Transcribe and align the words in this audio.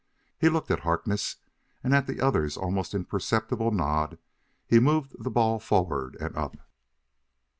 He 0.39 0.49
looked 0.49 0.71
at 0.71 0.79
Harkness, 0.79 1.35
and, 1.83 1.93
at 1.93 2.07
the 2.07 2.19
other's 2.21 2.57
almost 2.57 2.95
imperceptible 2.95 3.69
nod, 3.69 4.17
he 4.65 4.79
moved 4.79 5.15
the 5.23 5.29
ball 5.29 5.59
forward 5.59 6.17
and 6.19 6.35
up. 6.35 6.57